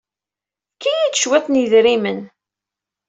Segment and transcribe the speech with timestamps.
[0.73, 2.19] Ffek-iyi-d cwiṭ n yedrimen.